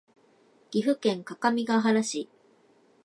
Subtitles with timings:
[0.71, 2.27] 岐阜県各務原市